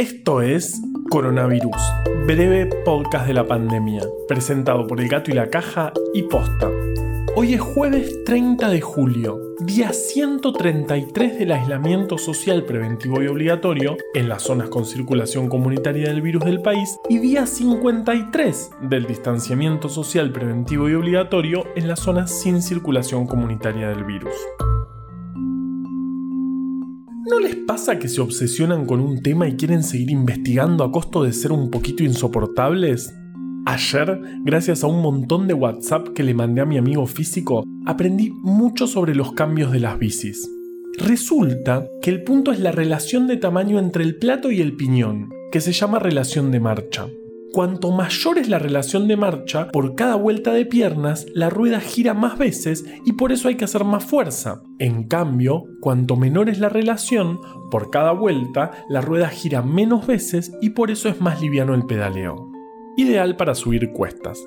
Esto 0.00 0.40
es 0.40 0.80
Coronavirus, 1.10 1.76
breve 2.26 2.64
podcast 2.86 3.26
de 3.26 3.34
la 3.34 3.46
pandemia, 3.46 4.00
presentado 4.26 4.86
por 4.86 4.98
El 4.98 5.10
Gato 5.10 5.30
y 5.30 5.34
la 5.34 5.50
Caja 5.50 5.92
y 6.14 6.22
Posta. 6.22 6.70
Hoy 7.36 7.52
es 7.52 7.60
jueves 7.60 8.24
30 8.24 8.70
de 8.70 8.80
julio, 8.80 9.38
día 9.58 9.92
133 9.92 11.38
del 11.38 11.52
aislamiento 11.52 12.16
social 12.16 12.64
preventivo 12.64 13.22
y 13.22 13.26
obligatorio 13.26 13.98
en 14.14 14.30
las 14.30 14.44
zonas 14.44 14.70
con 14.70 14.86
circulación 14.86 15.50
comunitaria 15.50 16.08
del 16.08 16.22
virus 16.22 16.46
del 16.46 16.62
país 16.62 16.98
y 17.10 17.18
día 17.18 17.44
53 17.44 18.70
del 18.80 19.04
distanciamiento 19.04 19.90
social 19.90 20.32
preventivo 20.32 20.88
y 20.88 20.94
obligatorio 20.94 21.66
en 21.76 21.88
las 21.88 22.00
zonas 22.00 22.30
sin 22.40 22.62
circulación 22.62 23.26
comunitaria 23.26 23.90
del 23.90 24.04
virus. 24.04 24.32
Pasa 27.70 28.00
que 28.00 28.08
se 28.08 28.20
obsesionan 28.20 28.84
con 28.84 28.98
un 28.98 29.22
tema 29.22 29.46
y 29.46 29.54
quieren 29.54 29.84
seguir 29.84 30.10
investigando 30.10 30.82
a 30.82 30.90
costo 30.90 31.22
de 31.22 31.32
ser 31.32 31.52
un 31.52 31.70
poquito 31.70 32.02
insoportables? 32.02 33.14
Ayer, 33.64 34.20
gracias 34.44 34.82
a 34.82 34.88
un 34.88 35.00
montón 35.00 35.46
de 35.46 35.54
WhatsApp 35.54 36.08
que 36.08 36.24
le 36.24 36.34
mandé 36.34 36.62
a 36.62 36.66
mi 36.66 36.78
amigo 36.78 37.06
físico, 37.06 37.62
aprendí 37.86 38.32
mucho 38.42 38.88
sobre 38.88 39.14
los 39.14 39.34
cambios 39.34 39.70
de 39.70 39.78
las 39.78 40.00
bicis. 40.00 40.50
Resulta 40.98 41.86
que 42.02 42.10
el 42.10 42.24
punto 42.24 42.50
es 42.50 42.58
la 42.58 42.72
relación 42.72 43.28
de 43.28 43.36
tamaño 43.36 43.78
entre 43.78 44.02
el 44.02 44.16
plato 44.16 44.50
y 44.50 44.60
el 44.60 44.74
piñón, 44.74 45.30
que 45.52 45.60
se 45.60 45.70
llama 45.70 46.00
relación 46.00 46.50
de 46.50 46.58
marcha. 46.58 47.06
Cuanto 47.52 47.90
mayor 47.90 48.38
es 48.38 48.48
la 48.48 48.60
relación 48.60 49.08
de 49.08 49.16
marcha, 49.16 49.68
por 49.72 49.96
cada 49.96 50.14
vuelta 50.14 50.52
de 50.52 50.66
piernas, 50.66 51.26
la 51.34 51.50
rueda 51.50 51.80
gira 51.80 52.14
más 52.14 52.38
veces 52.38 52.84
y 53.04 53.14
por 53.14 53.32
eso 53.32 53.48
hay 53.48 53.56
que 53.56 53.64
hacer 53.64 53.82
más 53.82 54.04
fuerza. 54.04 54.62
En 54.78 55.08
cambio, 55.08 55.64
cuanto 55.80 56.14
menor 56.14 56.48
es 56.48 56.60
la 56.60 56.68
relación, 56.68 57.40
por 57.68 57.90
cada 57.90 58.12
vuelta, 58.12 58.70
la 58.88 59.00
rueda 59.00 59.28
gira 59.28 59.62
menos 59.62 60.06
veces 60.06 60.52
y 60.60 60.70
por 60.70 60.92
eso 60.92 61.08
es 61.08 61.20
más 61.20 61.40
liviano 61.40 61.74
el 61.74 61.86
pedaleo. 61.86 62.36
Ideal 62.96 63.36
para 63.36 63.56
subir 63.56 63.90
cuestas. 63.90 64.46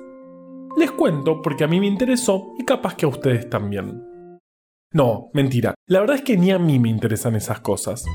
Les 0.76 0.90
cuento 0.90 1.42
porque 1.42 1.64
a 1.64 1.68
mí 1.68 1.80
me 1.80 1.86
interesó 1.86 2.54
y 2.58 2.64
capaz 2.64 2.94
que 2.94 3.04
a 3.04 3.08
ustedes 3.08 3.50
también. 3.50 4.02
No, 4.92 5.28
mentira, 5.34 5.74
la 5.88 6.00
verdad 6.00 6.16
es 6.16 6.22
que 6.22 6.38
ni 6.38 6.52
a 6.52 6.58
mí 6.58 6.78
me 6.78 6.88
interesan 6.88 7.34
esas 7.34 7.60
cosas. 7.60 8.06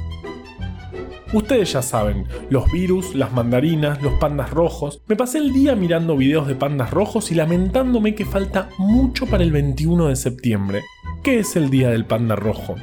Ustedes 1.32 1.74
ya 1.74 1.84
saben, 1.84 2.26
los 2.50 2.72
virus, 2.72 3.14
las 3.14 3.32
mandarinas, 3.32 4.02
los 4.02 4.14
pandas 4.14 4.50
rojos. 4.50 5.04
Me 5.08 5.16
pasé 5.16 5.38
el 5.38 5.54
día 5.54 5.76
mirando 5.76 6.18
videos 6.18 6.48
de 6.48 6.56
pandas 6.56 6.90
rojos 6.90 7.32
y 7.32 7.36
lamentándome 7.36 8.16
que 8.16 8.26
falta 8.26 8.70
mucho 8.80 9.28
para 9.28 9.44
el 9.44 9.52
21 9.52 10.08
de 10.08 10.16
septiembre. 10.16 10.82
¿Qué 11.22 11.38
es 11.40 11.56
el 11.56 11.70
día 11.70 11.92
del 11.92 12.06
panda 12.06 12.36
rojo? 12.36 12.78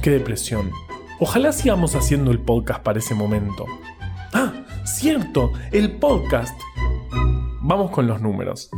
Qué 0.00 0.10
depresión. 0.10 0.70
Ojalá 1.18 1.50
sigamos 1.52 1.96
haciendo 1.96 2.30
el 2.30 2.38
podcast 2.38 2.84
para 2.84 3.00
ese 3.00 3.16
momento. 3.16 3.66
Ah, 4.32 4.52
cierto, 4.84 5.50
el 5.72 5.96
podcast. 5.96 6.56
Vamos 7.62 7.90
con 7.90 8.06
los 8.06 8.22
números. 8.22 8.70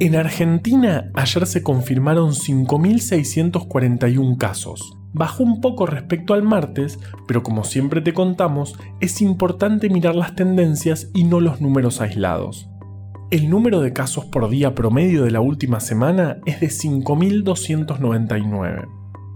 En 0.00 0.16
Argentina 0.16 1.10
ayer 1.14 1.46
se 1.46 1.62
confirmaron 1.62 2.30
5.641 2.30 4.38
casos. 4.38 4.97
Bajó 5.12 5.42
un 5.42 5.60
poco 5.60 5.86
respecto 5.86 6.34
al 6.34 6.42
martes, 6.42 6.98
pero 7.26 7.42
como 7.42 7.64
siempre 7.64 8.02
te 8.02 8.12
contamos, 8.12 8.78
es 9.00 9.22
importante 9.22 9.88
mirar 9.88 10.14
las 10.14 10.34
tendencias 10.34 11.10
y 11.14 11.24
no 11.24 11.40
los 11.40 11.60
números 11.60 12.00
aislados. 12.00 12.68
El 13.30 13.50
número 13.50 13.80
de 13.80 13.92
casos 13.92 14.24
por 14.26 14.48
día 14.48 14.74
promedio 14.74 15.24
de 15.24 15.30
la 15.30 15.40
última 15.40 15.80
semana 15.80 16.38
es 16.46 16.60
de 16.60 16.68
5.299. 16.68 18.88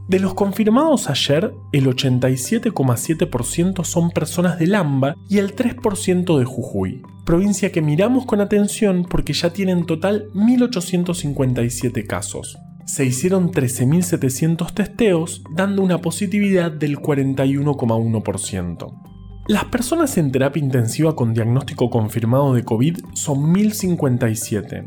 De 0.09 0.19
los 0.19 0.34
confirmados 0.34 1.09
ayer, 1.09 1.53
el 1.73 1.87
87,7% 1.87 3.84
son 3.84 4.11
personas 4.11 4.59
de 4.59 4.67
Lamba 4.67 5.15
y 5.28 5.39
el 5.39 5.55
3% 5.55 6.39
de 6.39 6.45
Jujuy, 6.45 7.03
provincia 7.25 7.73
que 7.73 7.83
miramos 7.83 8.27
con 8.27 8.41
atención 8.41 9.06
porque 9.09 9.33
ya 9.33 9.53
tienen 9.53 9.87
total 9.87 10.28
1.857 10.34 12.06
casos 12.06 12.59
se 12.84 13.04
hicieron 13.04 13.50
13.700 13.50 14.72
testeos, 14.72 15.43
dando 15.54 15.82
una 15.82 15.98
positividad 15.98 16.70
del 16.70 16.98
41,1%. 16.98 19.12
Las 19.48 19.65
personas 19.65 20.16
en 20.19 20.31
terapia 20.31 20.62
intensiva 20.62 21.16
con 21.16 21.34
diagnóstico 21.34 21.91
confirmado 21.91 22.54
de 22.54 22.65
COVID 22.65 22.98
son 23.15 23.53
1.057, 23.53 24.84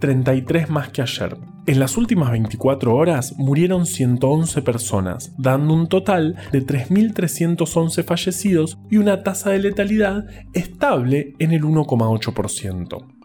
33 0.00 0.70
más 0.70 0.88
que 0.88 1.02
ayer. 1.02 1.36
En 1.66 1.78
las 1.78 1.98
últimas 1.98 2.30
24 2.30 2.96
horas 2.96 3.34
murieron 3.36 3.84
111 3.84 4.62
personas, 4.62 5.34
dando 5.36 5.74
un 5.74 5.88
total 5.88 6.36
de 6.52 6.64
3.311 6.64 8.02
fallecidos 8.04 8.78
y 8.90 8.96
una 8.96 9.22
tasa 9.22 9.50
de 9.50 9.58
letalidad 9.58 10.24
estable 10.54 11.34
en 11.38 11.52
el 11.52 11.64
1,8%. 11.64 13.17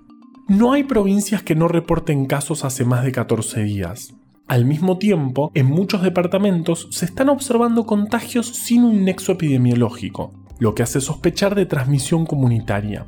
No 0.49 0.73
hay 0.73 0.83
provincias 0.83 1.41
que 1.41 1.55
no 1.55 1.69
reporten 1.69 2.25
casos 2.25 2.65
hace 2.65 2.83
más 2.83 3.05
de 3.05 3.13
14 3.13 3.63
días. 3.63 4.13
Al 4.45 4.65
mismo 4.65 4.97
tiempo, 4.97 5.49
en 5.53 5.67
muchos 5.67 6.01
departamentos 6.01 6.89
se 6.91 7.05
están 7.05 7.29
observando 7.29 7.85
contagios 7.85 8.47
sin 8.47 8.83
un 8.83 9.05
nexo 9.05 9.31
epidemiológico, 9.31 10.33
lo 10.59 10.75
que 10.75 10.83
hace 10.83 10.99
sospechar 10.99 11.55
de 11.55 11.65
transmisión 11.65 12.25
comunitaria. 12.25 13.05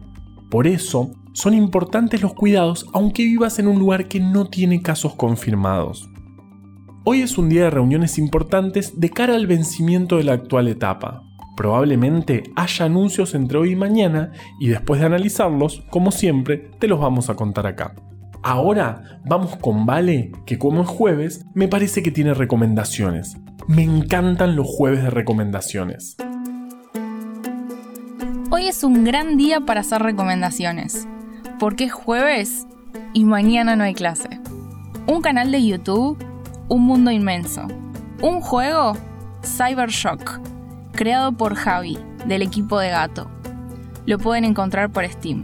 Por 0.50 0.66
eso, 0.66 1.12
son 1.34 1.54
importantes 1.54 2.22
los 2.22 2.34
cuidados 2.34 2.88
aunque 2.94 3.24
vivas 3.26 3.60
en 3.60 3.68
un 3.68 3.80
lugar 3.80 4.08
que 4.08 4.22
no 4.22 4.48
tiene 4.48 4.82
casos 4.82 5.16
confirmados. 5.16 6.10
Hoy 7.04 7.20
es 7.20 7.38
un 7.38 7.50
día 7.50 7.66
de 7.66 7.70
reuniones 7.70 8.18
importantes 8.18 8.98
de 8.98 9.10
cara 9.10 9.36
al 9.36 9.46
vencimiento 9.46 10.16
de 10.18 10.24
la 10.24 10.34
actual 10.34 10.70
etapa, 10.70 11.24
Probablemente 11.56 12.44
haya 12.58 12.86
anuncios 12.86 13.34
entre 13.34 13.58
hoy 13.58 13.72
y 13.72 13.76
mañana 13.78 14.32
y 14.60 14.68
después 14.68 15.00
de 15.00 15.06
analizarlos, 15.06 15.84
como 15.90 16.12
siempre, 16.12 16.70
te 16.80 16.88
los 16.88 17.00
vamos 17.00 17.30
a 17.30 17.36
contar 17.36 17.66
acá. 17.66 17.96
Ahora 18.44 19.22
vamos 19.26 19.56
con 19.56 19.86
Vale, 19.86 20.32
que 20.46 20.60
como 20.60 20.82
es 20.82 20.88
jueves, 20.88 21.46
me 21.54 21.70
parece 21.70 22.04
que 22.04 22.12
tiene 22.12 22.34
recomendaciones. 22.34 23.38
Me 23.68 23.84
encantan 23.84 24.56
los 24.56 24.68
jueves 24.68 25.02
de 25.02 25.10
recomendaciones. 25.10 26.18
Hoy 28.52 28.68
es 28.68 28.84
un 28.84 29.06
gran 29.06 29.38
día 29.38 29.62
para 29.62 29.80
hacer 29.80 30.04
recomendaciones, 30.04 31.08
porque 31.58 31.86
es 31.86 31.94
jueves 31.94 32.68
y 33.14 33.24
mañana 33.24 33.78
no 33.78 33.86
hay 33.86 33.94
clase. 33.94 34.42
Un 35.08 35.22
canal 35.22 35.52
de 35.52 35.66
YouTube, 35.66 36.18
Un 36.68 36.84
Mundo 36.84 37.12
Inmenso. 37.12 37.66
Un 38.22 38.42
juego, 38.42 38.94
Cybershock 39.44 40.55
creado 40.96 41.34
por 41.34 41.56
Javi, 41.56 42.00
del 42.26 42.42
equipo 42.42 42.80
de 42.80 42.90
Gato. 42.90 43.30
Lo 44.06 44.18
pueden 44.18 44.46
encontrar 44.46 44.90
por 44.90 45.08
Steam. 45.08 45.44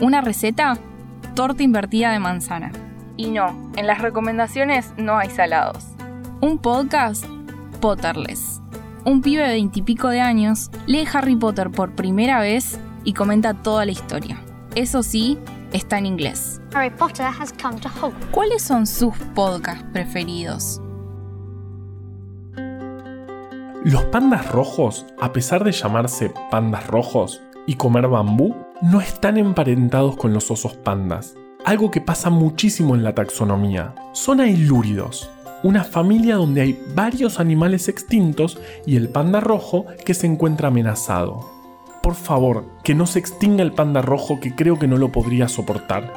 Una 0.00 0.20
receta, 0.20 0.76
torta 1.34 1.62
invertida 1.62 2.12
de 2.12 2.18
manzana. 2.18 2.72
Y 3.16 3.30
no, 3.30 3.70
en 3.76 3.86
las 3.86 4.00
recomendaciones 4.00 4.92
no 4.96 5.16
hay 5.16 5.30
salados. 5.30 5.84
Un 6.40 6.58
podcast, 6.58 7.24
Potterless. 7.80 8.60
Un 9.04 9.22
pibe 9.22 9.42
de 9.42 9.50
veintipico 9.50 10.08
de 10.08 10.20
años 10.20 10.70
lee 10.86 11.06
Harry 11.12 11.36
Potter 11.36 11.70
por 11.70 11.92
primera 11.92 12.40
vez 12.40 12.78
y 13.04 13.12
comenta 13.12 13.54
toda 13.54 13.84
la 13.84 13.92
historia. 13.92 14.38
Eso 14.74 15.02
sí, 15.02 15.38
está 15.72 15.98
en 15.98 16.06
inglés. 16.06 16.60
Harry 16.74 16.90
Potter 16.90 17.26
has 17.26 17.52
come 17.52 17.78
to 17.80 17.90
¿Cuáles 18.32 18.62
son 18.62 18.86
sus 18.86 19.14
podcasts 19.34 19.84
preferidos? 19.92 20.80
Los 23.84 24.04
pandas 24.04 24.50
rojos, 24.50 25.04
a 25.20 25.34
pesar 25.34 25.62
de 25.62 25.70
llamarse 25.70 26.32
pandas 26.50 26.86
rojos 26.86 27.42
y 27.66 27.74
comer 27.74 28.08
bambú, 28.08 28.56
no 28.80 29.02
están 29.02 29.36
emparentados 29.36 30.16
con 30.16 30.32
los 30.32 30.50
osos 30.50 30.72
pandas, 30.72 31.34
algo 31.66 31.90
que 31.90 32.00
pasa 32.00 32.30
muchísimo 32.30 32.94
en 32.94 33.04
la 33.04 33.14
taxonomía. 33.14 33.94
Son 34.12 34.40
ailúridos, 34.40 35.30
una 35.62 35.84
familia 35.84 36.36
donde 36.36 36.62
hay 36.62 36.82
varios 36.94 37.38
animales 37.38 37.88
extintos 37.88 38.58
y 38.86 38.96
el 38.96 39.10
panda 39.10 39.40
rojo 39.40 39.84
que 40.06 40.14
se 40.14 40.26
encuentra 40.26 40.68
amenazado. 40.68 41.46
Por 42.02 42.14
favor, 42.14 42.64
que 42.84 42.94
no 42.94 43.04
se 43.04 43.18
extinga 43.18 43.62
el 43.62 43.72
panda 43.72 44.00
rojo 44.00 44.40
que 44.40 44.54
creo 44.54 44.78
que 44.78 44.88
no 44.88 44.96
lo 44.96 45.12
podría 45.12 45.46
soportar. 45.46 46.10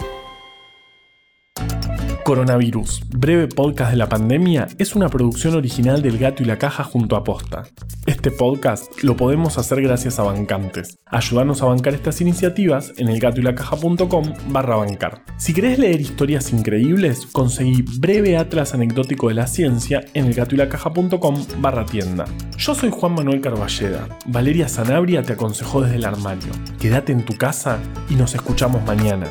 Coronavirus, 2.28 3.04
breve 3.10 3.48
podcast 3.48 3.92
de 3.92 3.96
la 3.96 4.10
pandemia, 4.10 4.68
es 4.80 4.98
una 4.98 5.08
producción 5.08 5.56
original 5.56 6.02
del 6.02 6.18
Gato 6.18 6.44
y 6.44 6.46
la 6.46 6.58
Caja 6.58 6.84
junto 6.84 7.16
a 7.16 7.24
Posta. 7.24 7.64
Este 8.06 8.32
podcast 8.32 9.02
lo 9.02 9.16
podemos 9.16 9.58
hacer 9.58 9.82
gracias 9.82 10.20
a 10.20 10.24
bancantes. 10.24 10.98
Ayúdanos 11.06 11.62
a 11.62 11.68
bancar 11.68 11.94
estas 11.94 12.20
iniciativas 12.20 12.92
en 12.98 13.08
elgatoylacaja.com 13.08 14.34
barra 14.50 14.76
bancar. 14.76 15.24
Si 15.38 15.54
querés 15.54 15.80
leer 15.80 16.02
historias 16.02 16.52
increíbles, 16.52 17.28
conseguí 17.28 17.86
Breve 17.98 18.36
Atlas 18.36 18.74
Anecdótico 18.74 19.30
de 19.30 19.36
la 19.36 19.48
Ciencia 19.48 20.04
en 20.14 20.26
elgatoylacaja.com 20.26 21.46
barra 21.62 21.86
tienda. 21.86 22.26
Yo 22.58 22.76
soy 22.76 22.90
Juan 22.92 23.14
Manuel 23.14 23.40
Carballeda. 23.40 24.06
Valeria 24.26 24.68
Sanabria 24.68 25.24
te 25.24 25.32
aconsejó 25.32 25.80
desde 25.80 25.96
el 25.96 26.04
armario. 26.04 26.52
Quédate 26.78 27.14
en 27.14 27.24
tu 27.24 27.38
casa 27.38 27.80
y 28.10 28.16
nos 28.16 28.36
escuchamos 28.36 28.84
mañana. 28.84 29.28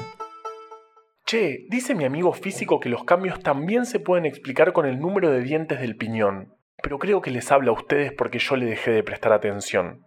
Che, 1.29 1.67
dice 1.69 1.97
mi 1.97 2.05
amigo 2.05 2.33
físico 2.33 2.79
que 2.79 2.89
los 2.89 3.03
cambios 3.03 3.41
también 3.41 3.85
se 3.85 3.99
pueden 3.99 4.27
explicar 4.27 4.73
con 4.73 4.87
el 4.87 5.01
número 5.01 5.33
de 5.33 5.41
dientes 5.41 5.81
del 5.81 5.97
piñón, 5.97 6.55
pero 6.81 7.01
creo 7.01 7.21
que 7.21 7.33
les 7.33 7.51
habla 7.51 7.73
a 7.73 7.75
ustedes 7.75 8.13
porque 8.13 8.39
yo 8.39 8.55
le 8.55 8.67
dejé 8.67 8.93
de 8.93 9.03
prestar 9.03 9.33
atención. 9.33 10.06